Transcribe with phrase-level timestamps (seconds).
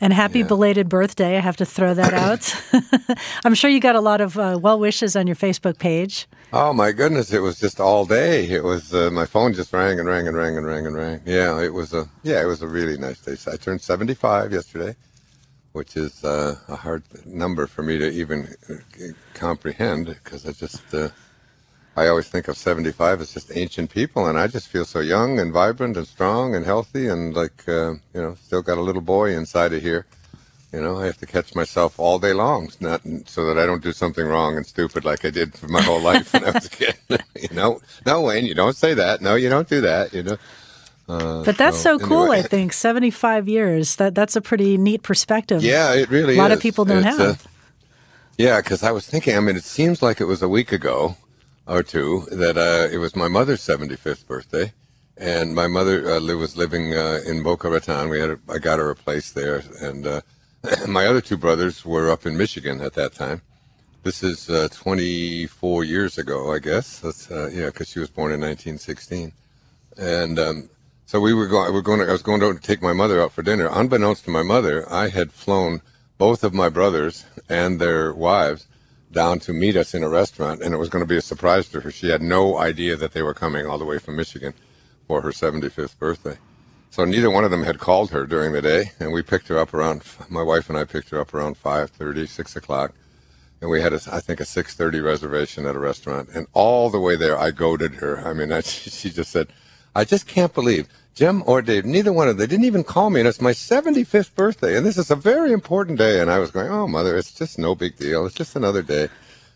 [0.00, 0.46] And happy yeah.
[0.46, 1.36] belated birthday.
[1.36, 3.18] I have to throw that out.
[3.44, 6.26] I'm sure you got a lot of uh, well wishes on your Facebook page.
[6.52, 7.32] Oh, my goodness.
[7.32, 8.46] It was just all day.
[8.46, 11.20] It was, uh, my phone just rang and rang and rang and rang and rang.
[11.24, 13.34] Yeah, it was a, yeah, it was a really nice day.
[13.34, 14.94] So I turned 75 yesterday,
[15.72, 18.74] which is uh, a hard number for me to even uh,
[19.34, 21.08] comprehend because I just, uh,
[21.96, 25.38] I always think of 75 as just ancient people, and I just feel so young
[25.38, 29.02] and vibrant and strong and healthy, and like uh, you know, still got a little
[29.02, 30.06] boy inside of here.
[30.72, 33.82] You know, I have to catch myself all day long, not so that I don't
[33.82, 36.66] do something wrong and stupid like I did for my whole life when I was
[36.66, 36.96] a kid.
[37.40, 39.20] you know, no, Wayne, you don't say that.
[39.20, 40.12] No, you don't do that.
[40.12, 40.36] You know.
[41.08, 42.22] Uh, but that's so, so cool.
[42.22, 42.38] Anyway.
[42.40, 43.94] I think seventy-five years.
[43.96, 45.62] That that's a pretty neat perspective.
[45.62, 46.32] Yeah, it really.
[46.32, 46.56] Is a lot is.
[46.56, 47.46] of people don't it's, uh, have.
[47.46, 47.48] Uh,
[48.36, 49.36] yeah, because I was thinking.
[49.36, 51.16] I mean, it seems like it was a week ago
[51.66, 54.72] or two that uh, it was my mother's 75th birthday,
[55.16, 58.08] and my mother uh, was living uh, in Boca Raton.
[58.08, 60.20] We had a, I got her a place there, and uh,
[60.88, 63.42] my other two brothers were up in Michigan at that time.
[64.02, 66.98] This is uh, 24 years ago, I guess.
[66.98, 69.32] That's uh, yeah, because she was born in 1916,
[69.96, 70.68] and um,
[71.06, 71.72] so we were going.
[71.72, 72.00] We are going.
[72.00, 73.68] To, I was going to take my mother out for dinner.
[73.72, 75.80] Unbeknownst to my mother, I had flown
[76.18, 78.66] both of my brothers and their wives
[79.14, 81.68] down to meet us in a restaurant, and it was going to be a surprise
[81.68, 81.90] to her.
[81.90, 84.52] She had no idea that they were coming all the way from Michigan
[85.06, 86.36] for her 75th birthday.
[86.90, 89.58] So neither one of them had called her during the day, and we picked her
[89.58, 90.02] up around.
[90.28, 92.92] My wife and I picked her up around 5:30, 6 o'clock,
[93.60, 96.28] and we had, a, I think, a 6:30 reservation at a restaurant.
[96.34, 98.20] And all the way there, I goaded her.
[98.26, 99.48] I mean, I, she just said,
[99.94, 103.08] "I just can't believe." Jim or Dave, neither one of them, they didn't even call
[103.08, 106.20] me, and it's my 75th birthday, and this is a very important day.
[106.20, 108.26] And I was going, oh, mother, it's just no big deal.
[108.26, 109.08] It's just another day.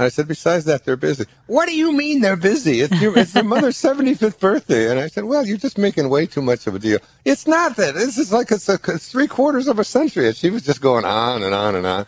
[0.00, 1.24] And I said, besides that, they're busy.
[1.46, 2.80] What do you mean they're busy?
[2.80, 4.90] It's, your, it's their mother's 75th birthday.
[4.90, 7.00] And I said, well, you're just making way too much of a deal.
[7.24, 7.94] It's not that.
[7.94, 10.28] This is like it's, a, it's three quarters of a century.
[10.28, 12.06] And she was just going on and on and on.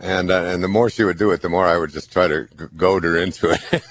[0.00, 2.26] And uh, and the more she would do it, the more I would just try
[2.26, 3.82] to goad her into it.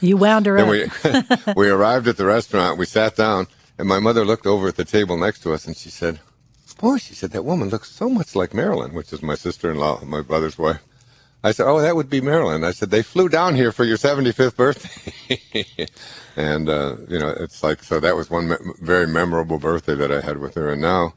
[0.00, 0.68] you wound her up.
[0.68, 0.88] we,
[1.56, 2.78] we arrived at the restaurant.
[2.78, 5.76] We sat down and my mother looked over at the table next to us and
[5.76, 6.20] she said,
[6.80, 9.78] Boy, she said, that woman looks so much like Marilyn, which is my sister in
[9.78, 10.82] law, my brother's wife.
[11.42, 12.64] I said, Oh, that would be Marilyn.
[12.64, 15.88] I said, They flew down here for your 75th birthday.
[16.36, 20.12] and, uh, you know, it's like, so that was one me- very memorable birthday that
[20.12, 20.70] I had with her.
[20.70, 21.14] And now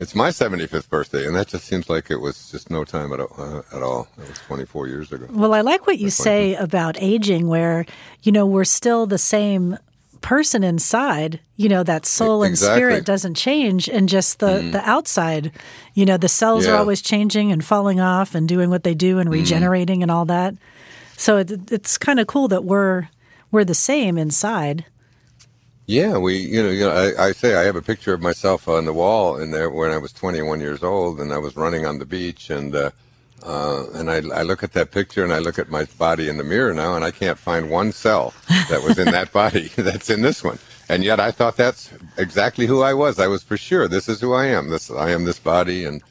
[0.00, 1.26] it's my 75th birthday.
[1.26, 4.08] And that just seems like it was just no time at, uh, at all.
[4.18, 5.26] It was 24 years ago.
[5.30, 7.84] Well, I like what you say about aging, where,
[8.22, 9.78] you know, we're still the same
[10.20, 12.78] person inside, you know, that soul and exactly.
[12.78, 14.72] spirit doesn't change, and just the mm.
[14.72, 15.50] the outside,
[15.94, 16.72] you know, the cells yeah.
[16.72, 19.40] are always changing and falling off and doing what they do and mm-hmm.
[19.40, 20.02] regenerating mm.
[20.02, 20.54] and all that.
[21.16, 23.08] So it, it's kind of cool that we're
[23.50, 24.84] we're the same inside.
[25.90, 28.68] Yeah, we, you know, you know, I, I, say I have a picture of myself
[28.68, 31.84] on the wall in there when I was 21 years old, and I was running
[31.84, 32.90] on the beach, and uh,
[33.42, 36.36] uh, and I, I, look at that picture and I look at my body in
[36.36, 38.32] the mirror now, and I can't find one cell
[38.68, 40.60] that was in that body that's in this one.
[40.88, 43.18] And yet I thought that's exactly who I was.
[43.18, 44.70] I was for sure this is who I am.
[44.70, 46.04] This I am this body, and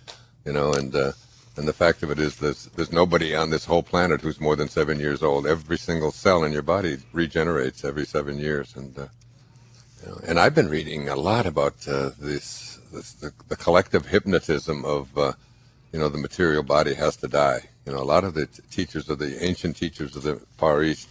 [0.44, 1.14] you know, and uh,
[1.56, 4.58] and the fact of it is, there's there's nobody on this whole planet who's more
[4.58, 5.48] than seven years old.
[5.48, 9.08] Every single cell in your body regenerates every seven years, and uh,
[10.28, 15.18] and I've been reading a lot about uh, this, this the, the collective hypnotism of
[15.18, 15.34] uh,
[15.92, 17.62] you know, the material body has to die.
[17.86, 20.84] You know, a lot of the t- teachers of the ancient teachers of the Far
[20.84, 21.10] East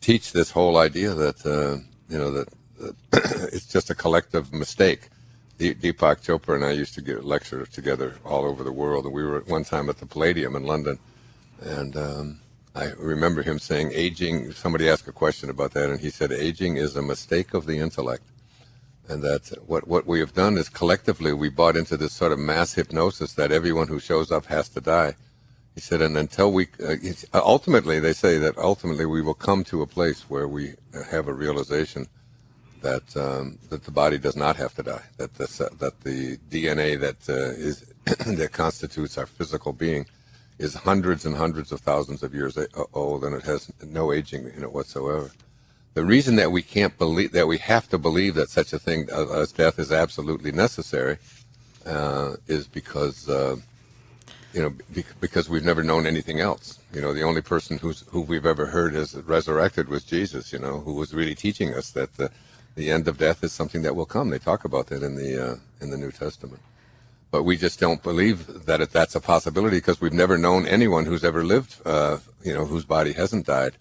[0.00, 2.48] teach this whole idea that, uh, you know, that,
[2.78, 2.94] that
[3.52, 5.08] it's just a collective mistake.
[5.58, 9.14] D- Deepak Chopra and I used to get lectures together all over the world, and
[9.14, 10.98] we were at one time at the Palladium in London,
[11.62, 12.40] and um,
[12.74, 16.76] I remember him saying, "Aging." Somebody asked a question about that, and he said, "Aging
[16.76, 18.24] is a mistake of the intellect."
[19.10, 22.38] and that what what we have done is collectively we bought into this sort of
[22.38, 25.14] mass hypnosis that everyone who shows up has to die.
[25.74, 26.96] He said, and until we uh,
[27.34, 30.74] ultimately they say that ultimately we will come to a place where we
[31.10, 32.06] have a realization
[32.82, 36.98] that um, that the body does not have to die, that the that the DNA
[37.00, 40.06] that uh, is that constitutes our physical being
[40.60, 42.58] is hundreds and hundreds of thousands of years
[42.94, 45.30] old, and it has no aging in it whatsoever
[45.94, 49.08] the reason that we can't believe that we have to believe that such a thing
[49.10, 51.18] as death is absolutely necessary
[51.86, 53.56] uh, is because uh,
[54.54, 56.78] you know be- because we've never known anything else.
[56.92, 60.52] You know, the only person who's who we've ever heard is resurrected was Jesus.
[60.52, 62.30] You know, who was really teaching us that the
[62.76, 64.30] the end of death is something that will come.
[64.30, 66.62] They talk about that in the uh, in the New Testament.
[67.30, 71.06] But we just don't believe that it, that's a possibility because we've never known anyone
[71.06, 73.74] who's ever lived, uh, you know, whose body hasn't died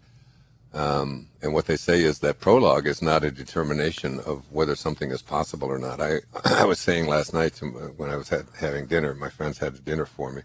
[0.73, 5.11] Um, and what they say is that prologue is not a determination of whether something
[5.11, 5.99] is possible or not.
[5.99, 7.65] I, I was saying last night to,
[7.97, 8.29] when I was
[8.59, 10.43] having dinner, my friends had dinner for me,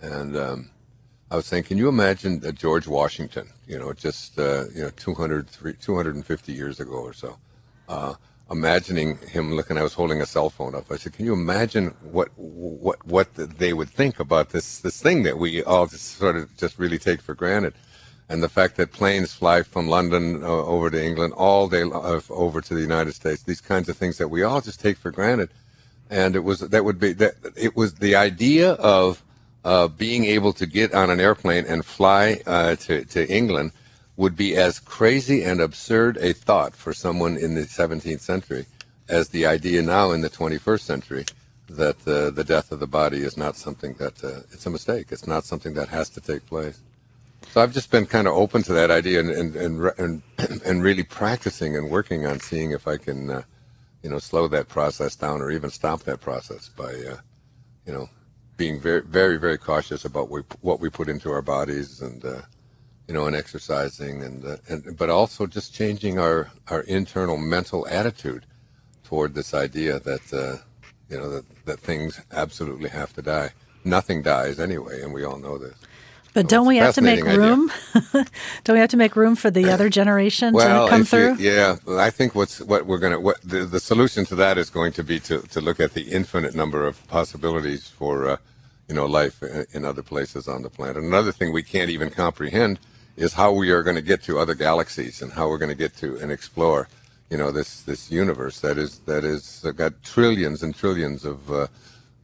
[0.00, 0.70] and um,
[1.30, 5.48] I was saying, can you imagine George Washington, you know, just, uh, you know, 200,
[5.80, 7.36] 250 years ago or so,
[7.88, 8.14] uh,
[8.50, 10.90] imagining him looking, I was holding a cell phone up.
[10.90, 15.22] I said, can you imagine what, what, what they would think about this, this thing
[15.24, 17.74] that we all just sort of just really take for granted?
[18.30, 22.20] And the fact that planes fly from London uh, over to England all day uh,
[22.30, 25.10] over to the United States, these kinds of things that we all just take for
[25.10, 25.50] granted.
[26.10, 29.22] And it was, that would be, that it was the idea of,
[29.64, 33.72] uh, being able to get on an airplane and fly uh, to, to England
[34.18, 38.66] would be as crazy and absurd a thought for someone in the 17th century
[39.08, 41.24] as the idea now in the 21st century
[41.68, 45.06] that uh, the death of the body is not something that uh, it's a mistake.
[45.12, 46.80] It's not something that has to take place.
[47.52, 50.22] So I've just been kind of open to that idea and and and and,
[50.66, 53.42] and really practicing and working on seeing if I can, uh,
[54.02, 57.18] you know, slow that process down or even stop that process by, uh,
[57.86, 58.08] you know,
[58.56, 62.42] being very, very, very cautious about we, what we put into our bodies and, uh,
[63.08, 67.88] you know, and exercising and, uh, and, but also just changing our, our internal mental
[67.88, 68.44] attitude
[69.02, 70.62] toward this idea that, uh,
[71.08, 73.50] you know, that, that things absolutely have to die.
[73.82, 75.74] Nothing dies anyway, and we all know this.
[76.34, 77.72] But so don't we have to make room?
[78.12, 81.36] don't we have to make room for the other generation well, to come through?
[81.36, 84.58] You, yeah, I think what's what we're going to what the, the solution to that
[84.58, 88.36] is going to be to, to look at the infinite number of possibilities for uh,
[88.88, 90.96] you know, life in other places on the planet.
[90.96, 92.78] Another thing we can't even comprehend
[93.18, 95.84] is how we are going to get to other galaxies and how we're going to
[95.84, 96.88] get to and explore,
[97.30, 101.50] you know, this this universe that is that is uh, got trillions and trillions of,
[101.50, 101.66] uh,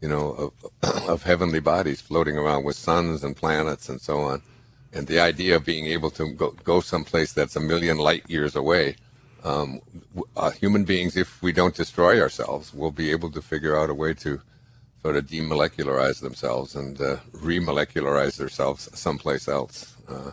[0.01, 0.53] you know,
[0.83, 4.41] of, of heavenly bodies floating around with suns and planets and so on.
[4.93, 8.55] And the idea of being able to go, go someplace that's a million light years
[8.55, 8.95] away,
[9.43, 9.81] um,
[10.37, 13.95] uh, human beings, if we don't destroy ourselves, will be able to figure out a
[13.95, 14.41] way to
[15.03, 19.97] sort of demolecularize themselves and uh, remolecularize themselves someplace else.
[20.09, 20.31] Uh,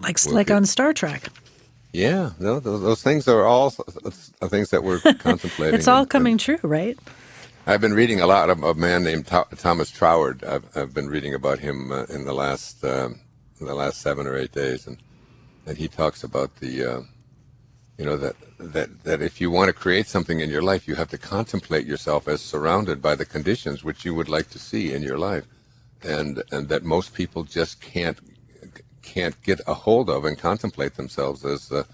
[0.00, 1.28] like like be, on Star Trek.
[1.92, 5.74] Yeah, no, those, those, things are all things that we're contemplating.
[5.74, 6.96] it's all and, coming and true, right?
[7.66, 10.44] I've been reading a lot of a man named Thomas Troward.
[10.44, 13.20] I've, I've, been reading about him uh, in the last um,
[13.60, 14.98] in the last seven or eight days, and
[15.66, 17.00] and he talks about the uh,
[18.00, 20.94] you know that that that if you want to create something in your life you
[20.94, 24.94] have to contemplate yourself as surrounded by the conditions which you would like to see
[24.94, 25.44] in your life
[26.02, 28.18] and and that most people just can't
[29.14, 31.84] can't get a hold of and contemplate themselves as uh,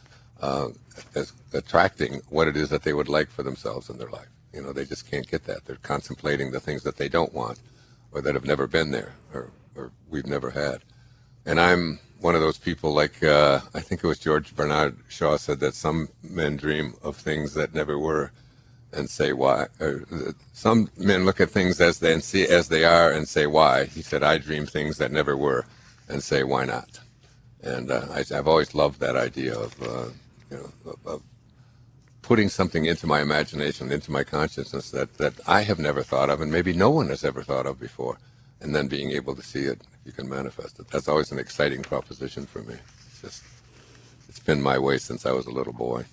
[0.40, 0.68] uh,
[1.14, 4.62] as attracting what it is that they would like for themselves in their life you
[4.62, 7.58] know they just can't get that they're contemplating the things that they don't want
[8.12, 10.78] or that have never been there or, or we've never had
[11.44, 15.36] and i'm one of those people like uh, I think it was George Bernard Shaw
[15.36, 18.32] said that some men dream of things that never were
[18.92, 19.66] and say why.
[19.80, 20.04] Or,
[20.52, 23.84] some men look at things as they and see as they are and say why.
[23.84, 25.66] He said I dream things that never were
[26.08, 27.00] and say why not.
[27.66, 30.08] And uh, I, have always loved that idea of uh,
[30.50, 31.22] you know of, of
[32.22, 36.40] putting something into my imagination, into my consciousness that that I have never thought of
[36.40, 38.18] and maybe no one has ever thought of before
[38.60, 40.88] and then being able to see it, you can manifest it.
[40.88, 42.74] That's always an exciting proposition for me.
[43.06, 43.42] It's just,
[44.28, 46.04] it's been my way since I was a little boy.